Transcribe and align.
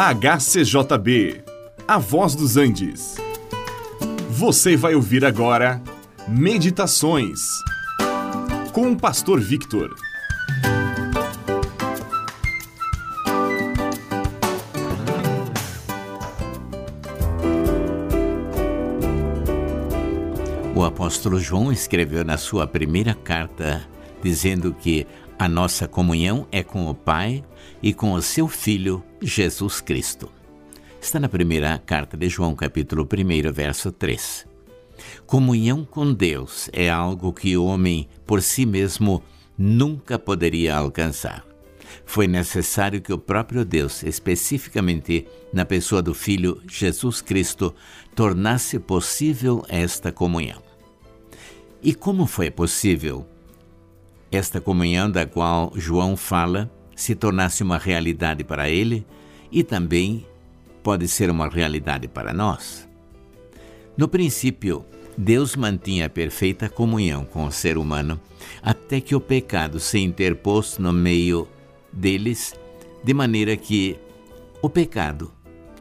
HCJB, 0.00 1.42
A 1.88 1.98
Voz 1.98 2.36
dos 2.36 2.56
Andes. 2.56 3.16
Você 4.30 4.76
vai 4.76 4.94
ouvir 4.94 5.24
agora 5.24 5.82
Meditações 6.28 7.40
com 8.72 8.92
o 8.92 8.96
Pastor 8.96 9.40
Victor. 9.40 9.92
O 20.76 20.84
apóstolo 20.84 21.40
João 21.40 21.72
escreveu 21.72 22.24
na 22.24 22.38
sua 22.38 22.68
primeira 22.68 23.14
carta 23.14 23.84
dizendo 24.22 24.72
que 24.72 25.08
a 25.38 25.48
nossa 25.48 25.86
comunhão 25.86 26.48
é 26.50 26.64
com 26.64 26.88
o 26.88 26.94
Pai 26.94 27.44
e 27.80 27.94
com 27.94 28.12
o 28.12 28.20
seu 28.20 28.48
Filho, 28.48 29.04
Jesus 29.22 29.80
Cristo. 29.80 30.28
Está 31.00 31.20
na 31.20 31.28
primeira 31.28 31.78
carta 31.78 32.16
de 32.16 32.28
João, 32.28 32.56
capítulo 32.56 33.04
1, 33.06 33.52
verso 33.52 33.92
3. 33.92 34.48
Comunhão 35.26 35.84
com 35.84 36.12
Deus 36.12 36.68
é 36.72 36.90
algo 36.90 37.32
que 37.32 37.56
o 37.56 37.66
homem 37.66 38.08
por 38.26 38.42
si 38.42 38.66
mesmo 38.66 39.22
nunca 39.56 40.18
poderia 40.18 40.76
alcançar. 40.76 41.46
Foi 42.04 42.26
necessário 42.26 43.00
que 43.00 43.12
o 43.12 43.18
próprio 43.18 43.64
Deus, 43.64 44.02
especificamente 44.02 45.24
na 45.52 45.64
pessoa 45.64 46.02
do 46.02 46.14
Filho 46.14 46.60
Jesus 46.68 47.22
Cristo, 47.22 47.72
tornasse 48.12 48.78
possível 48.80 49.64
esta 49.68 50.10
comunhão. 50.10 50.60
E 51.80 51.94
como 51.94 52.26
foi 52.26 52.50
possível 52.50 53.24
esta 54.30 54.60
comunhão 54.60 55.10
da 55.10 55.26
qual 55.26 55.72
João 55.74 56.16
fala 56.16 56.70
se 56.94 57.14
tornasse 57.14 57.62
uma 57.62 57.78
realidade 57.78 58.44
para 58.44 58.68
ele 58.68 59.06
e 59.50 59.62
também 59.62 60.26
pode 60.82 61.08
ser 61.08 61.30
uma 61.30 61.48
realidade 61.48 62.08
para 62.08 62.32
nós. 62.32 62.88
No 63.96 64.08
princípio, 64.08 64.84
Deus 65.16 65.56
mantinha 65.56 66.08
perfeita 66.08 66.68
comunhão 66.68 67.24
com 67.24 67.44
o 67.44 67.52
ser 67.52 67.78
humano 67.78 68.20
até 68.62 69.00
que 69.00 69.14
o 69.14 69.20
pecado 69.20 69.80
se 69.80 69.98
interpôs 69.98 70.78
no 70.78 70.92
meio 70.92 71.48
deles, 71.92 72.54
de 73.02 73.14
maneira 73.14 73.56
que 73.56 73.98
o 74.62 74.68
pecado 74.68 75.32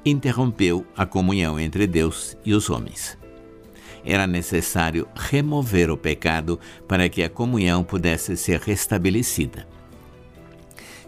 interrompeu 0.06 0.86
a 0.95 1.06
comunhão 1.06 1.59
entre 1.59 1.86
Deus 1.86 2.38
e 2.45 2.54
os 2.54 2.70
homens 2.70 3.17
era 4.06 4.26
necessário 4.26 5.08
remover 5.16 5.90
o 5.90 5.98
pecado 5.98 6.59
para 6.88 7.09
que 7.09 7.23
a 7.23 7.30
comunhão 7.30 7.84
pudesse 7.84 8.36
ser 8.38 8.59
restabelecida. 8.59 9.67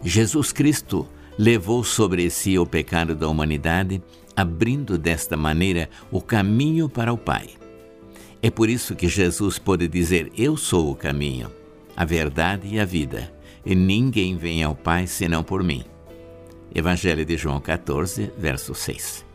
Jesus 0.02 0.52
Cristo 0.52 1.06
levou 1.38 1.84
sobre 1.84 2.28
si 2.30 2.58
o 2.58 2.66
pecado 2.66 3.14
da 3.14 3.28
humanidade, 3.28 4.02
abrindo 4.36 4.98
desta 4.98 5.36
maneira 5.36 5.88
o 6.10 6.20
caminho 6.20 6.88
para 6.88 7.12
o 7.12 7.18
Pai. 7.18 7.48
É 8.42 8.50
por 8.50 8.68
isso 8.68 8.94
que 8.94 9.08
Jesus 9.08 9.58
pôde 9.58 9.86
dizer: 9.86 10.32
Eu 10.36 10.56
sou 10.56 10.90
o 10.90 10.96
caminho, 10.96 11.50
a 11.96 12.04
verdade 12.04 12.68
e 12.68 12.80
a 12.80 12.84
vida, 12.84 13.32
e 13.64 13.74
ninguém 13.74 14.36
vem 14.36 14.62
ao 14.62 14.74
Pai 14.74 15.06
senão 15.06 15.42
por 15.42 15.62
mim. 15.62 15.84
Evangelho 16.74 17.24
de 17.24 17.36
João 17.36 17.60
14, 17.60 18.32
verso 18.38 18.74
6. 18.74 19.29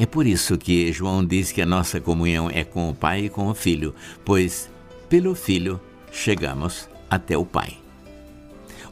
É 0.00 0.06
por 0.06 0.28
isso 0.28 0.56
que 0.56 0.92
João 0.92 1.26
diz 1.26 1.50
que 1.50 1.60
a 1.60 1.66
nossa 1.66 2.00
comunhão 2.00 2.48
é 2.48 2.62
com 2.62 2.88
o 2.88 2.94
Pai 2.94 3.24
e 3.24 3.28
com 3.28 3.48
o 3.48 3.54
Filho, 3.54 3.92
pois 4.24 4.70
pelo 5.08 5.34
Filho 5.34 5.80
chegamos 6.12 6.88
até 7.10 7.36
o 7.36 7.44
Pai. 7.44 7.76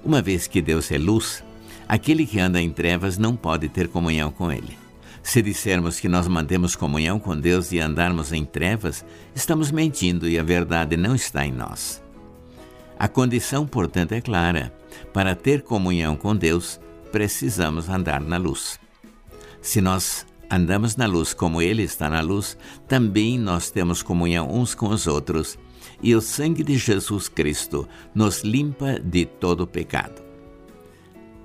Uma 0.04 0.20
vez 0.20 0.48
que 0.48 0.60
Deus 0.60 0.90
é 0.90 0.98
luz, 0.98 1.44
aquele 1.86 2.26
que 2.26 2.40
anda 2.40 2.60
em 2.60 2.70
trevas 2.70 3.18
não 3.18 3.36
pode 3.36 3.68
ter 3.68 3.86
comunhão 3.86 4.32
com 4.32 4.50
Ele. 4.50 4.76
Se 5.22 5.40
dissermos 5.40 6.00
que 6.00 6.08
nós 6.08 6.26
mantemos 6.26 6.74
comunhão 6.74 7.20
com 7.20 7.38
Deus 7.38 7.70
e 7.70 7.78
andarmos 7.78 8.32
em 8.32 8.44
trevas, 8.44 9.04
estamos 9.32 9.70
mentindo 9.70 10.28
e 10.28 10.36
a 10.36 10.42
verdade 10.42 10.96
não 10.96 11.14
está 11.14 11.46
em 11.46 11.52
nós. 11.52 12.02
A 12.98 13.06
condição, 13.06 13.64
portanto, 13.64 14.10
é 14.10 14.20
clara: 14.20 14.74
para 15.12 15.36
ter 15.36 15.62
comunhão 15.62 16.16
com 16.16 16.34
Deus, 16.34 16.80
precisamos 17.12 17.88
andar 17.88 18.20
na 18.20 18.38
luz. 18.38 18.80
Se 19.62 19.80
nós 19.80 20.26
andamos 20.50 20.96
na 20.96 21.06
luz 21.06 21.34
como 21.34 21.62
Ele 21.62 21.82
está 21.82 22.08
na 22.08 22.20
luz, 22.20 22.56
também 22.88 23.38
nós 23.38 23.70
temos 23.70 24.02
comunhão 24.02 24.50
uns 24.50 24.74
com 24.74 24.88
os 24.88 25.06
outros, 25.06 25.58
e 26.02 26.14
o 26.14 26.20
sangue 26.20 26.62
de 26.62 26.76
Jesus 26.76 27.28
Cristo 27.28 27.88
nos 28.14 28.42
limpa 28.42 28.98
de 29.00 29.24
todo 29.24 29.66
pecado. 29.66 30.22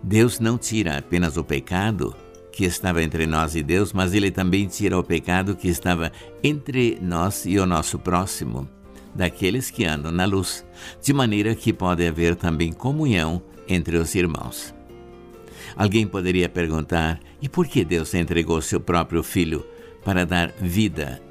Deus 0.03 0.39
não 0.39 0.57
tira 0.57 0.97
apenas 0.97 1.37
o 1.37 1.43
pecado 1.43 2.15
que 2.51 2.65
estava 2.65 3.01
entre 3.01 3.25
nós 3.25 3.55
e 3.55 3.63
Deus, 3.63 3.93
mas 3.93 4.13
Ele 4.13 4.29
também 4.29 4.67
tira 4.67 4.97
o 4.97 5.03
pecado 5.03 5.55
que 5.55 5.67
estava 5.67 6.11
entre 6.43 6.97
nós 7.01 7.45
e 7.45 7.57
o 7.57 7.65
nosso 7.65 7.97
próximo, 7.97 8.67
daqueles 9.15 9.69
que 9.69 9.85
andam 9.85 10.11
na 10.11 10.25
luz, 10.25 10.65
de 11.01 11.13
maneira 11.13 11.55
que 11.55 11.71
pode 11.71 12.05
haver 12.05 12.35
também 12.35 12.73
comunhão 12.73 13.41
entre 13.67 13.97
os 13.97 14.13
irmãos. 14.15 14.73
Alguém 15.75 16.07
poderia 16.07 16.49
perguntar: 16.49 17.19
e 17.41 17.49
por 17.49 17.67
que 17.67 17.83
Deus 17.83 18.13
entregou 18.13 18.61
seu 18.61 18.79
próprio 18.79 19.23
filho 19.23 19.65
para 20.03 20.25
dar 20.25 20.51
vida 20.59 21.21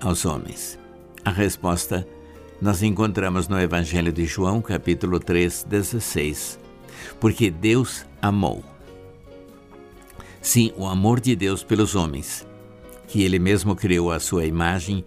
aos 0.00 0.24
homens? 0.24 0.78
A 1.24 1.30
resposta 1.30 2.06
nós 2.60 2.82
encontramos 2.82 3.48
no 3.48 3.58
Evangelho 3.58 4.12
de 4.12 4.26
João, 4.26 4.60
capítulo 4.60 5.18
3, 5.18 5.64
16. 5.64 6.58
Porque 7.18 7.50
Deus 7.50 8.04
amou. 8.20 8.62
Sim, 10.42 10.72
o 10.76 10.86
amor 10.86 11.20
de 11.20 11.34
Deus 11.34 11.62
pelos 11.62 11.94
homens, 11.94 12.46
que 13.06 13.22
Ele 13.22 13.38
mesmo 13.38 13.74
criou 13.74 14.10
à 14.12 14.20
sua 14.20 14.44
imagem, 14.44 15.04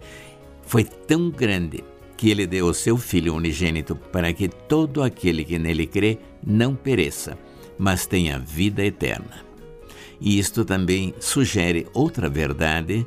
foi 0.62 0.84
tão 0.84 1.30
grande 1.30 1.84
que 2.16 2.30
Ele 2.30 2.46
deu 2.46 2.66
o 2.66 2.74
seu 2.74 2.96
Filho 2.96 3.34
unigênito 3.34 3.94
para 3.96 4.32
que 4.32 4.48
todo 4.48 5.02
aquele 5.02 5.44
que 5.44 5.58
nele 5.58 5.86
crê 5.86 6.18
não 6.44 6.74
pereça, 6.74 7.36
mas 7.78 8.06
tenha 8.06 8.38
vida 8.38 8.84
eterna. 8.84 9.44
E 10.20 10.38
isto 10.38 10.64
também 10.64 11.14
sugere 11.20 11.86
outra 11.92 12.28
verdade, 12.28 13.06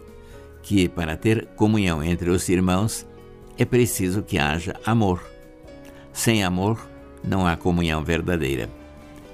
que 0.61 0.87
para 0.89 1.15
ter 1.15 1.47
comunhão 1.55 2.03
entre 2.03 2.29
os 2.29 2.47
irmãos 2.49 3.05
é 3.57 3.65
preciso 3.65 4.21
que 4.21 4.37
haja 4.37 4.75
amor. 4.85 5.23
Sem 6.13 6.43
amor 6.43 6.79
não 7.23 7.47
há 7.47 7.55
comunhão 7.55 8.03
verdadeira. 8.03 8.69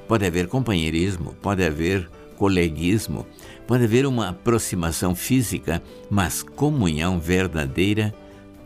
Pode 0.08 0.26
haver 0.26 0.48
companheirismo, 0.48 1.34
pode 1.42 1.64
haver 1.64 2.10
coleguismo, 2.38 3.26
pode 3.66 3.86
haver 3.86 4.06
uma 4.06 4.30
aproximação 4.30 5.16
física, 5.16 5.82
mas 6.10 6.44
comunhão 6.44 7.20
verdadeira 7.20 8.14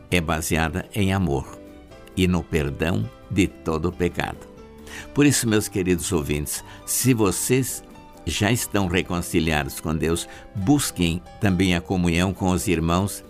é 0.09 0.19
baseada 0.19 0.87
em 0.93 1.13
amor 1.13 1.59
e 2.15 2.27
no 2.27 2.43
perdão 2.43 3.09
de 3.29 3.47
todo 3.47 3.91
pecado. 3.91 4.56
Por 5.13 5.25
isso, 5.25 5.47
meus 5.47 5.67
queridos 5.67 6.11
ouvintes, 6.11 6.63
se 6.85 7.13
vocês 7.13 7.83
já 8.25 8.51
estão 8.51 8.87
reconciliados 8.87 9.79
com 9.79 9.95
Deus, 9.95 10.27
busquem 10.53 11.21
também 11.39 11.75
a 11.75 11.81
comunhão 11.81 12.33
com 12.33 12.49
os 12.49 12.67
irmãos 12.67 13.23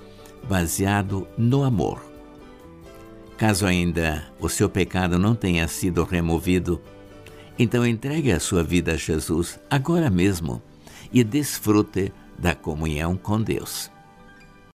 baseado 0.48 1.28
no 1.38 1.64
amor. 1.64 2.02
Caso 3.38 3.68
ainda 3.68 4.28
o 4.40 4.50
seu 4.50 4.68
pecado 4.68 5.20
não 5.20 5.36
tenha 5.36 5.68
sido 5.68 6.04
removido, 6.04 6.82
então 7.60 7.86
entregue 7.86 8.32
a 8.32 8.40
sua 8.40 8.64
vida 8.64 8.94
a 8.94 8.98
Jesus 8.98 9.60
agora 9.70 10.10
mesmo 10.10 10.62
e 11.14 11.24
desfrute 11.24 12.12
da 12.38 12.56
comunhão 12.56 13.16
com 13.16 13.42
Deus. 13.42 13.92